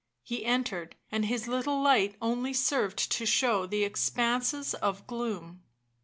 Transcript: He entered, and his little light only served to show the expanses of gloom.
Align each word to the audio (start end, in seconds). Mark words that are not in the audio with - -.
He 0.23 0.43
entered, 0.45 0.95
and 1.11 1.25
his 1.25 1.47
little 1.47 1.79
light 1.79 2.15
only 2.23 2.53
served 2.53 3.11
to 3.11 3.25
show 3.27 3.67
the 3.67 3.83
expanses 3.83 4.73
of 4.73 5.05
gloom. 5.05 5.61